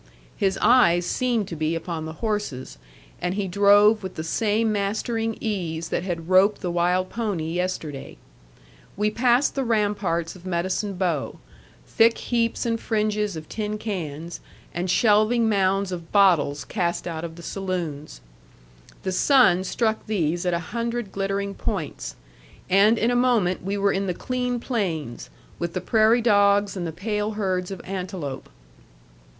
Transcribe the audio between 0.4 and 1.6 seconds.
eyes seemed to